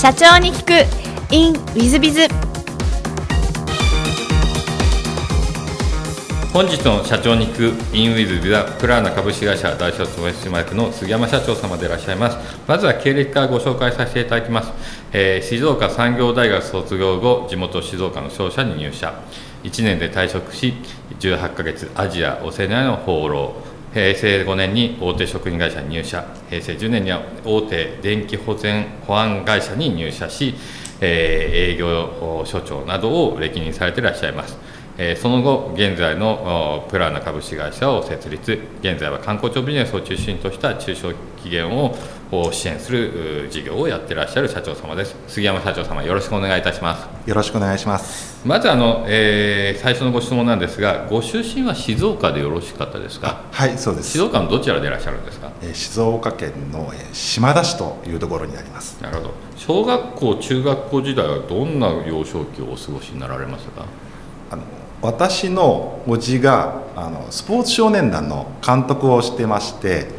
[0.00, 1.34] 社長に聞く。
[1.34, 2.28] In ウィズビズ
[6.52, 7.72] 本日の社長に行く。
[7.92, 12.38] インウィズビザプラーナ株式会社代表取締役の杉山社長様でいらっしゃいます。
[12.68, 14.70] まずは経歴からご紹介させていただきます、
[15.12, 19.20] えー静岡産業大学卒業後地元静岡の商社に入社。
[19.64, 20.74] 1年で退職し
[21.18, 23.52] 18ヶ月アジアオセアニアの放浪。
[23.92, 26.26] 平成5年に大手食品会社に入社。
[26.50, 30.54] 平成10年には大手電気保全保安会社に入社し、
[31.00, 34.58] えー営業所長などを歴任されていらっしゃいます。
[34.98, 41.96] えーその後、現在のプラーナ株式会社を設立、現在は観光庁ビジネスを中心とした中小企業を
[42.30, 45.16] お支援するう事業をやっていらっしゃる社長様です。
[45.28, 47.08] 杉山社長様、よろしくお願いいたします。
[47.26, 48.46] よろしくお願いします。
[48.46, 54.10] まずあの、えー最初のご質問なんですが、ご出身は静岡でよろしかったですか、はい、そうです。
[54.10, 55.50] 静岡のどちらでいらっしゃるんですか？
[55.62, 59.00] えー静岡県の、えー島田市というところになります。
[59.02, 63.86] なるほど小学校、中学校時代はどんな幼少期をお過ごしになられましたか？
[64.50, 64.62] あの
[65.00, 70.17] 私の叔父があのスポーツ少年団の監督をしてまして、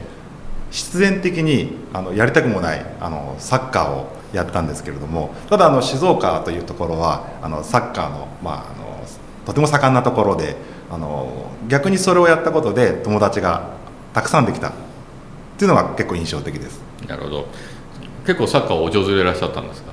[0.71, 9.03] 必然的にあのやりたくもないあのサッカーをやったんですけれども、ただあの静岡というところはあのサッカーのまああの
[9.45, 10.55] とても盛んなところで、
[10.91, 13.73] あの逆にそれをやったことで友達が
[14.13, 14.71] たくさんできたっ
[15.57, 16.79] ていうのが結構印象的です。
[17.07, 17.47] なるほど
[18.27, 19.91] 結構サッカーお上手でいらっしゃったんですか？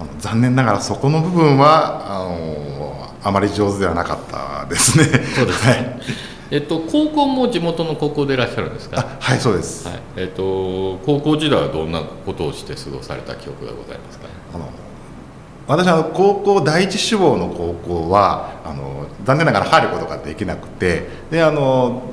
[0.00, 5.04] あの残念ながらそこの部分はあのあまり上手ではなかったですね。
[5.04, 6.02] そうですはねい、
[6.50, 9.86] えっと、高校も地元の高校でいらっしゃるんですか、あはいそうです。
[9.86, 10.00] はい。
[10.16, 14.26] えっと、高校時代はどんなことをして過ごされた記憶がございますか？
[14.54, 14.70] あの
[15.66, 22.04] 私あの高校第一志望の高校はあの残念ながら入ることができなくてであの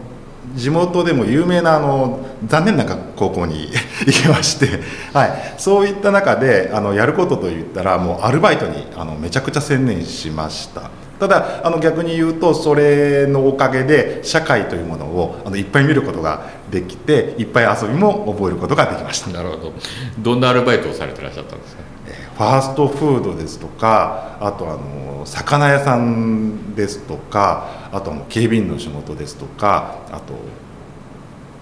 [0.54, 3.70] 地元でも有名なあの残念な高校に
[4.06, 4.82] 行きまして、
[5.14, 19.30] はい、そういった中であのやることといったらもうアルバイトにあのめちゃくちゃ専念しましたただあの逆に言うとそれのおかげで社会というものをあのいっぱい見ることができていっぱい遊びも覚えることができました。
[19.32, 19.74] なるほど。
[20.20, 21.82] どんなアルバイトをされてらっしゃったんですか？
[22.08, 30.34] えーファーストフードですとかあとあの魚屋さんですとかあと警備員の仕事ですとかあと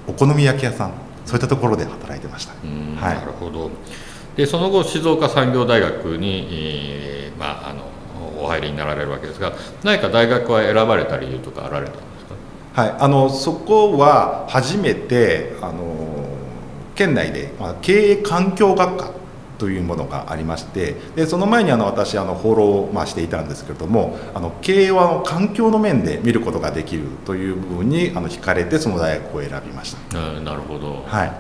[0.08, 0.94] お好み焼き屋さん
[1.26, 2.54] そういったところで働いてました。
[2.64, 3.16] うんはい。
[3.18, 3.70] なるほど。
[4.36, 7.84] でその後静岡産業大学に、えーまあ、あの
[8.44, 12.26] お入りになられるわけですが何か大学は選ばれた理由とかあられたんです
[12.76, 12.82] か？
[12.82, 16.28] はい、あのそこは初めてあの
[16.96, 19.12] 県内で、まあ、経営環境学科
[19.60, 30.20] というものがありましてでその前にあの私あの放浪を、まあ、していたんですけれどもあの経営は環境の面で見ることができるという部分にあの惹かれてその大学を選びました。
[30.20, 31.32] うんなるほど、はい。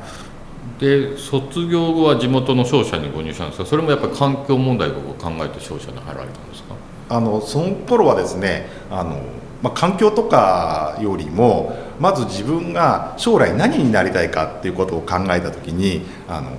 [0.79, 6.75] で卒業後は地元の商社にご入社なんですがそれもやっぱり環境問題を考えて商社に入られたんですか？
[7.09, 9.21] あのその頃はですねあの、
[9.61, 16.51] まあ、環境とかよりもまず自分が将来何になりたいかっていうことを考えた時にあの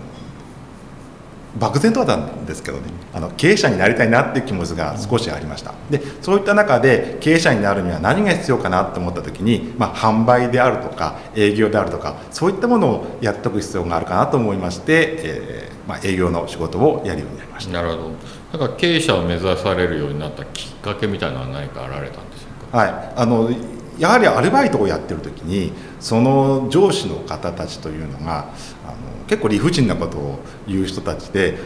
[1.58, 5.72] 漠然とはなんですけどねあの経営者になりたいなっていう気持ちが少しありました。
[5.88, 17.72] でそういった中で経営者になるには何が必要かなって思った時に、まあ、販売であるとか営業であるとかそういったものをやっておく必要があるかなと思いまして、えーまあ、営業の仕事をやるようになりました。
[17.72, 18.10] なるほど。
[18.56, 22.78] なんか経営者を目指されるようになったきっかけみたいなのは何かあられたんでしょうか？
[22.78, 23.50] はい、あの
[23.98, 28.44] やはりアルバイトをやってる時にその上司の方たちというのが
[28.86, 30.38] あの結構理不尽なことを
[30.68, 31.58] 言う人たちで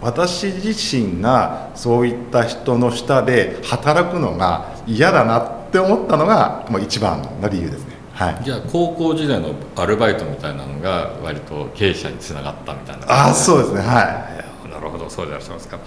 [0.00, 7.96] 私自身がそういった人の下で働くのが嫌だなって思ったのがもう一番の理由ですね。
[8.14, 8.40] はい。
[8.42, 13.80] じゃあ高校時代のアルバイトみたいなのが割と経営者につながったみたいなあそうですね。
[13.80, 14.33] はい
[15.04, 15.78] どそうでいらっしゃいますか。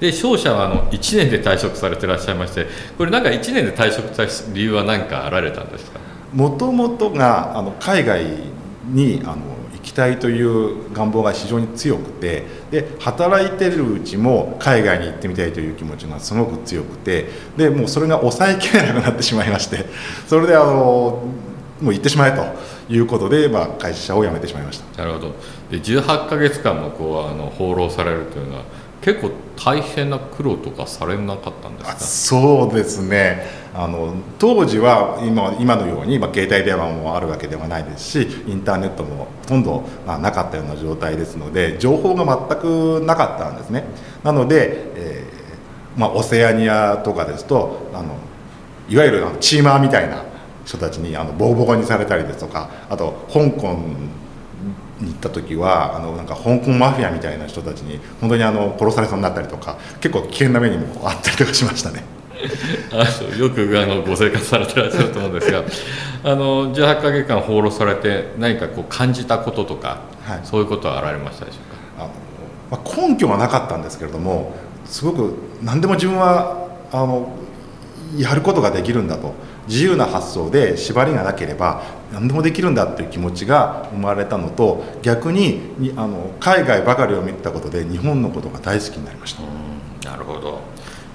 [0.00, 2.66] で商社はあの1年で退職されていらっしゃいまして
[2.96, 4.16] これなんか1年で退職し
[4.46, 6.00] た理由は何かあられたんですか。
[6.32, 8.24] もともとがあの海外
[8.86, 19.86] にあの行きたいという願望が非常に強くてで働いてるうちも海外に行ってみたいという気持ちがすごく強くてでもうそれが抑えきれなくなってしまいまして
[20.28, 21.22] それであの
[21.80, 22.44] もう行ってしまえと
[22.92, 25.02] いうことで、まあ、会社を辞めてしまいました。
[25.02, 25.34] なるほど。
[25.70, 28.64] で18か月間もこうあの放浪されるというのは
[29.00, 33.60] 結構大変な苦労とかされなかったんですあかそうですね。
[33.72, 43.84] あの当時は今今のように、まあ、携帯電話もあるわけではないですしインターネットもほとんど、まあ、なかったような状態ですので情報が全くなかったんですね。
[44.24, 48.16] なので、えーまあ、オセアニアとかですとあの
[48.88, 50.24] いわゆるチーマーみたいな
[50.64, 53.74] 人たちにあのボコボコにされたりですとかあと香港
[55.00, 62.04] に行った時はあのなんか香港マフィアみたいな人たちに本当にあの殺されそうになったりとか結構危険な目にもあったりとかしましたね。
[62.90, 63.04] あ
[63.36, 65.62] よくあのご生活されてらっしゃると思うんですが
[66.24, 71.58] あの18か月間放浪されて何かこう感じたこととか、はい、そういうことはあられましたでしょ
[71.98, 72.04] うか？
[72.04, 72.12] あの、
[72.70, 74.54] まあ、根拠はなかったんですけれども
[74.86, 77.30] すごく何でも自分はあの
[78.16, 79.34] やることができるんだと
[79.70, 81.82] 自由な発想で縛りがなければ
[82.12, 89.42] 何でもできるんだっていう気持ちが生まれたのと逆にあの海外ばかりを見たことで日本のことが大好きになりました。
[90.10, 90.58] なるほど。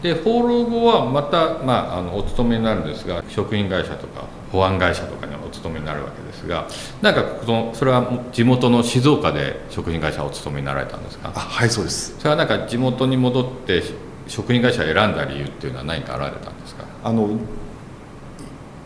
[0.01, 6.67] で放浪後はまた、まあ、あのお勤めになるんですが食品会社とか保安会社とかにお勤めになるわけですが
[7.01, 11.31] なんかそのそれは地元の静岡で食品会社お勤めになられたんですか？
[11.31, 12.15] はいそうです。
[12.19, 13.81] それはなんか地元に戻って
[14.27, 16.85] 食品会社を選んだ理由っていうのは何かあられたんですか？
[17.03, 17.29] あの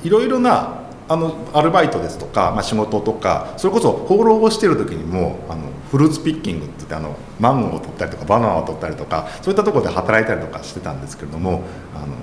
[0.04, 11.64] いろいろなあのアルバイトですとか、まあ、仕事とかそれこそ放浪をしてる時にもあのフルーツピッキングって言ってあのマンゴーを取ったりとかバナナを取ったりとかそういったところで働いたりとかしてたんですけれども
[11.96, 12.14] あの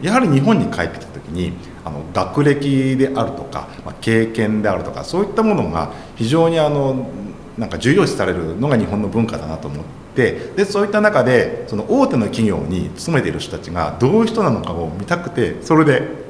[0.00, 1.54] やはり日本に帰ってきた時に
[1.84, 7.10] あの学歴であるとか、まあ、経験であるとかそういったものが非常にあの
[7.58, 9.84] なんか重要視されるのが日本の文化だなと思っ
[10.14, 16.25] てでそういった中でその大手の企業に勤めている人たちがどういう人なのかを見たくてそれで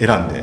[0.00, 0.42] 選んで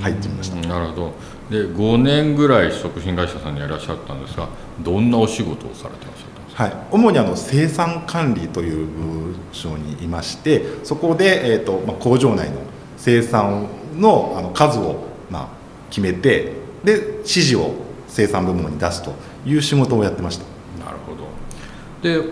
[0.00, 0.68] 入ってみました。
[0.68, 1.12] なるほど。
[1.50, 4.48] で5年ぐらい食品会社さんにいらっしゃったんですが
[4.80, 12.60] どんなお仕事をされてらっしゃったんですか、はい、主にあの生産管理という部署にいましてそこで、えーとまあ、工場内の
[12.96, 13.66] 生産
[13.96, 15.48] のあの数を、まあ、
[15.88, 16.52] 決めて
[16.84, 17.74] で指示を
[18.06, 19.12] 生産部門に出すと
[19.44, 20.44] いう仕事をやってました。
[20.84, 21.26] なるほど。
[22.02, 22.30] で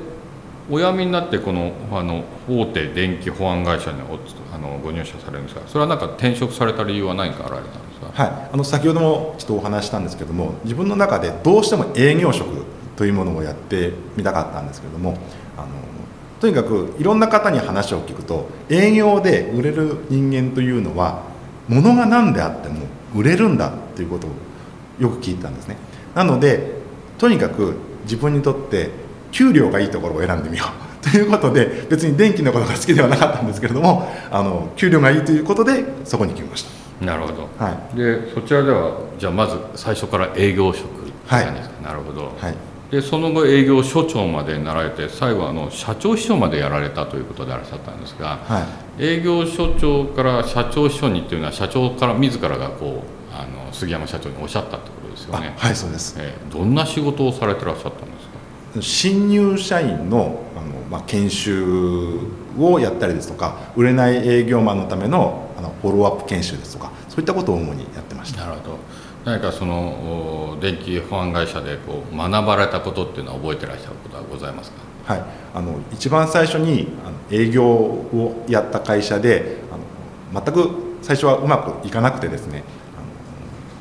[0.71, 4.01] お辞めになってこのあの大手電気保安会社に
[4.53, 12.65] あのご入社されるんですがそれは何か転職された理由は何かあられたんですか、はい、あの先ほどもちょっとお話したんですけども自分の中でどうしても営業職
[12.97, 15.17] というものをやってみたかったんですけども
[15.57, 15.69] あの
[16.41, 21.23] とにかくいろんな方に話を聞くと営業で売れる人間というのは
[21.69, 24.31] 物が何であっても売れるんだということを
[25.01, 25.77] よく聞いたんですね。
[26.15, 26.79] なので
[27.19, 27.75] とにかく
[28.05, 28.91] 自分にとって
[29.33, 30.69] 給料がいいところを選んでみよう。
[31.11, 37.07] ということで別に電気のことが好きではなかったんですけれどもあの給料がいいということでそこに決めました。
[37.07, 40.99] なるほど、はい、でそちらではじゃあまず最初から営業職
[41.29, 41.47] はい、
[41.85, 42.55] なるほど、はい、
[42.91, 48.67] でその後営業所長までなられて最後あの社長秘書までやられたということでいらっしゃったんですが、は
[48.99, 55.55] い、営業所長から社長秘書にっていうのは社長から自らがこうあの杉山社長におっしゃったってことですよね。
[55.59, 58.28] はいそうです、えー、どんな仕事をされてらっしゃったんですか？
[58.81, 62.21] 新入社員のあの、まあ、研修
[62.59, 68.43] をやったりですとか売れない営業マンのためのあのフォローアップ研修ですとかそういったことを主にやってました。
[68.43, 68.79] なるほど。
[69.25, 74.71] 何かその電気保安会社でこう学ばれたことっていうのは覚えてらっしゃることはございます
[75.05, 75.15] か？
[75.15, 75.25] はい。
[75.55, 79.59] あの一番最初にあの営業をやった会社で
[80.33, 80.71] あの全く
[81.03, 82.65] 最初はうまくいかなくてですね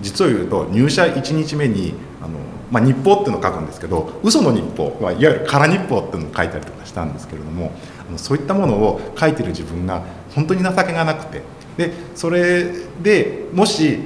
[0.02, 2.40] 実を言うと入社1日目にあの
[2.72, 7.72] まあ、日報っていうのを書くんですけど嘘の日報、まあ、いわゆる空日報っていうのを書いたりとかしたんですけれども
[8.08, 10.04] あのそういったものを書いてる自分が
[10.36, 11.42] 本当に情けがなくて
[11.78, 12.66] でそれ
[13.02, 14.00] でもし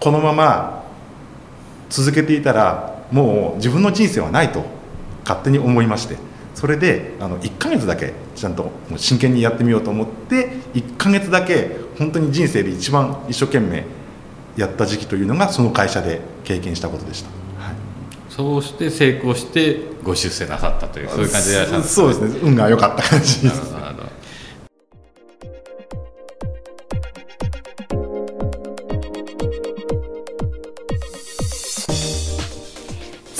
[0.00, 0.84] このまま
[1.88, 4.64] 続けていたらもう自分の人生はないと
[5.24, 6.16] 勝手に思いまして
[6.54, 13.84] それであの1ヶ月だけちゃんと真剣にやってみようと思って1ヶ月だけ本当に人生で一番一生懸命
[14.56, 17.30] やった時期というのがその会社で経験したことでした。
[18.30, 22.40] そうして成功してご出世なさったというそういう感じでいらっしゃるんですか、ね、そうですね。
[22.42, 23.72] 運が良かった感じです。
[23.72, 24.06] なるほど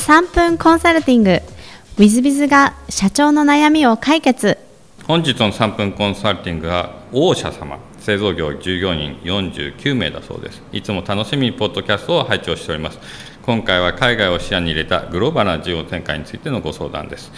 [0.07, 1.31] 3分コンサルティング。
[1.31, 1.43] w
[1.99, 4.57] i z b i z が社長の悩みを解決。
[5.07, 13.01] 本日の3分コンサルティングは王社様製造業従業員49名だそうですいつも楽しみにポッドキャストを拝聴しております
[13.43, 17.31] 今回は海外を視野に入れたグローバルな事業展開についてのご相談です。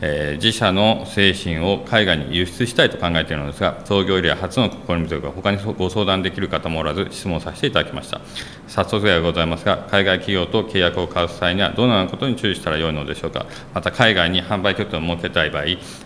[0.00, 8.20] えー、自社の製品を海外に輸出したいと考えているのですが、創業以来初の試みというか、他にご相談できる方もおらず、質問させていただきました。
[8.68, 13.46] 早速ではございますが、海外企業と契約を交わす際には、どのようなことに注意したらよいのでしょうか。
[13.72, 15.64] また、海外に販売拠点を設けたい場合、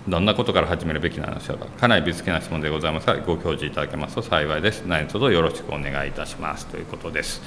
[0.08, 1.66] どんなことから始めるべきなのでしょうか。
[1.66, 4.84] かなりぶつけな質問でございますが、ご教示いただけますと幸いです。
[4.86, 6.66] 何卒よろしくお願いいたします。
[6.66, 7.40] ということです。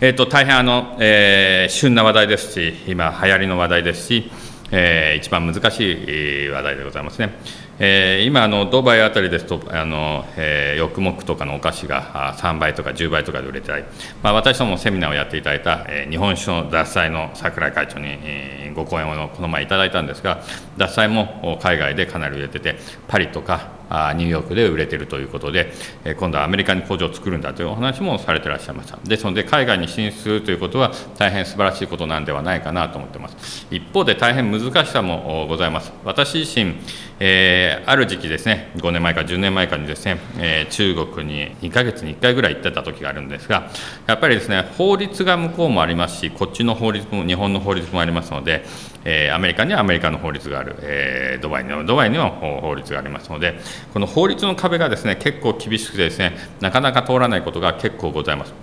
[0.00, 4.30] えっ、ー、と、大変あの、えー、旬な話題ですし、今、流行りの話題ですし、
[4.76, 7.32] えー、一番難しい話題でございますね。
[7.78, 13.84] えー、今あの、ドバイあたりですと、あのえー、ヨックモックとかのお菓子が3倍とか10倍とかで売れてたり、
[14.22, 20.42] まあ、私どもセミナーをやっていただいた、えー、日本酒の獺祭の櫻井会長に、えー、ご講演をこの前いただいたんですが、
[20.76, 22.76] 獺祭も海外でかなり売れてて、
[23.06, 23.68] パリとか
[24.16, 25.72] ニューヨークで売れてるということで、
[26.04, 28.98] え今度はアメリカに工場を作るんだというお話もされてらっしゃいました。
[29.04, 33.66] ですので、海外に進出するということは、大変素晴らしいことなんではないかなと思ってます。
[33.70, 35.92] 一方で、大変難しさもございます。
[36.04, 36.74] 私自身、
[37.20, 43.70] えー、ある時期ですね、5年前か10年前かにですね、えー、中国に2ヶ月に1回ぐらい行ってた時があるんですが、
[44.06, 48.64] やっぱりですね、法律が向こうもありますし、こっちの法律も、日本の法律もありますので、
[49.04, 53.60] えー、アメリカにはアメリカの法律がある、え、ドバイにはドバイには法律がありますので、
[53.92, 58.54] この法律の壁がですね結構厳しくてですねなかなか通らないことが結構ございます。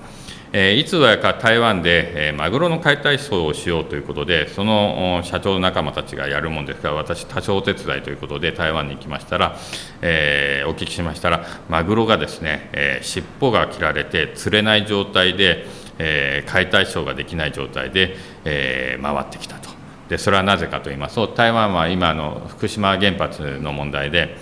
[0.54, 9.56] え、いつぞやか台湾で、え、マグロの解体ショーをしようということで、その社長の仲間たちがやるもんですから、私、多少お手伝いということで台湾に行きましたら、
[10.01, 15.66] えー、お聞きしましたら、マグロがですね、えー、尻尾が切られて、釣れない状態で、
[16.00, 19.72] えー、解体ショーができない状態で、え、回ってきたと。
[20.10, 24.36] でそれはなぜかと言いますと台湾は今の福島原発の問題で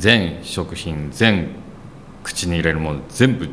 [0.00, 1.48] 全食品全
[2.22, 3.48] 口に入れるもの全部、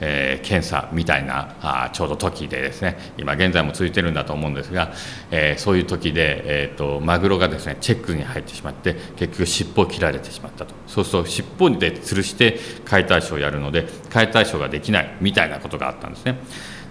[0.00, 4.92] えー、検査みたいなあちょうど時でですね今現在も続いてるんだと思うんですが、
[5.30, 16.38] えー、そういう時で、えーと、マグロがですねチェックに入ってしまって結局尻尾を切られてしまったとそうすると尻尾で吊るして解体ショーをやるので解体ショーができないみたいなことがあったんですね。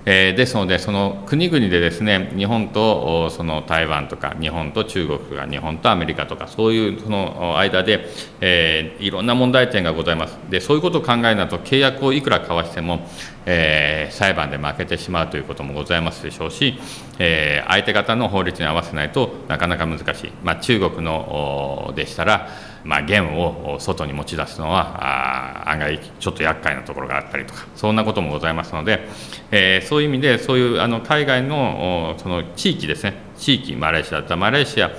[0.06, 8.08] え、ですので、その国々でですね日本とその台湾とか、日本と中国が日本とアメリカとか、そういうその間で、
[8.40, 10.38] えー、いろんな問題点がございます。
[10.50, 13.08] で、そういうことを考えると、契約をいくら交わしても、
[13.48, 16.80] えー、裁判で負けてしまうということもございますでしょうし、
[17.18, 22.50] えー、相手方の法律に合わせないとなかなか難しい、まあ、中国のでしたら、
[22.86, 29.08] まあ、弦を外に持ち出すのは案外ちょっと厄介なところがあったりとかそんなこともございますので、
[29.51, 33.25] えー、そういう意味でそういうあの海外のその地域ですね。
[33.38, 34.92] 地域マレーシアだったらマレーシア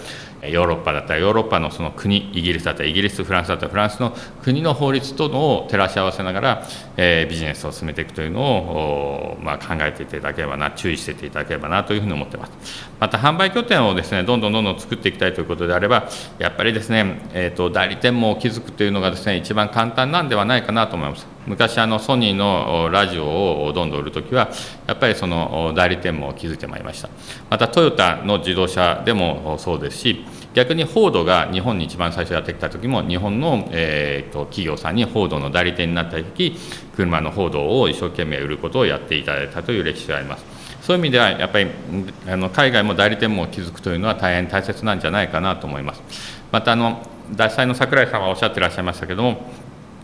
[0.42, 6.66] ヨーロッパだったらヨーロッパのその国イギリスだったらイギリスフランスだったらフランスの国の法律とのを照らし合わせながら、
[6.96, 12.52] え、ビジネスを進めていくというのを、まあ、考えていただければな注意していただければなというふうに思ってます。
[13.00, 21.35] また販売拠点をですねどんどんどんどん作っていきたいということであればやっぱりですね、えーと、代理店も築くというのがですね一番簡単なんではないかなと思います。
[21.46, 24.50] 昔あのソニーのラジオをどんどん売るときは
[24.86, 27.08] やっぱりその代理店も築いてまいりました。
[27.48, 30.24] またトヨタの自動車でもそうですし
[30.54, 36.56] 逆にフォードが日本に一番最初やってきた時も日本の、えーと、企業さんにフォードの代理店になった時
[36.96, 40.44] 車のフォードを一生懸命売ることをやっていただいたという歴史があります。
[40.80, 41.66] そういう意味ではやっぱり
[42.28, 46.02] あの海外も代理店も築くというのは大変大切なんじゃないかなと思います。
[46.52, 49.50] またあの獺祭の櫻井さんはおっしゃってらっしゃいましたけども、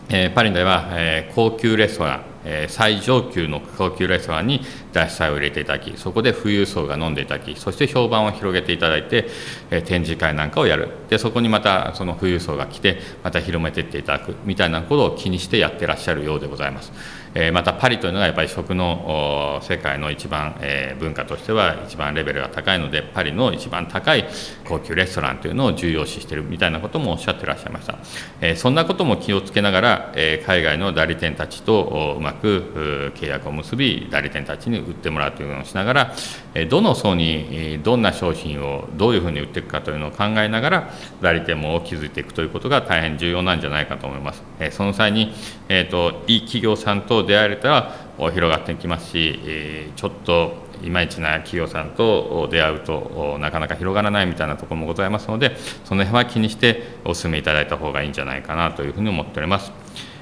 [0.09, 9.27] え、パリでは、え、高級レストランえ最上級の高級レストランに脱菜を入れていただきそこで富裕層が飲んでいただきそして評判を広げていただいて、
[9.71, 16.91] え展示会なんかをやるでそこにまたその富裕層が来てまた広めていっていただくみたいなことを気にしてやってらっしゃるようでございます。
[17.35, 24.25] えまたパリというのはやっぱり食の世界の一番、え文化としては一番レベルが高いのでパリの一番高い
[24.67, 27.97] 高級レストランというのを重要視しているみたいなこともおっしゃってらっしゃいました、
[28.41, 36.15] えそんなことも気をつけながら、え海外の代理店たちとうまく契約を結び代理店たちに売ってもらうというのをしながら、
[36.53, 40.89] えどの層にどんな商品をどういうふうに売っていくかというのを考えながら
[41.21, 45.33] 代理店も築いていくということが大変重要なんじゃないかと思います、えその際に、
[45.69, 59.71] えーと、いい企業さんと出会えたら広がっていきますし、えちょっといまいちな企業さんと出会うとなかなか広がらないみたいなところもございますのでその辺は気にしてお勧めいただいた方がいいんじゃないかなというふうに思っております、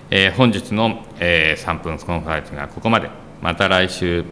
[0.10, 3.10] えー、本日の、えー、3分コンサルティングはここまで。
[3.42, 4.31] また来週。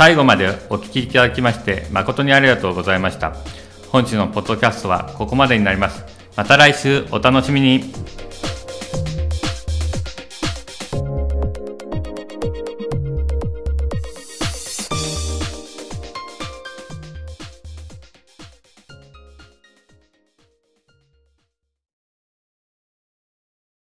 [0.00, 3.34] 最後までお聞きいただきまして誠にありがとうございました。
[3.90, 6.06] 本日のポッドキャストはここまでになります。
[6.36, 7.92] また来週お楽しみに。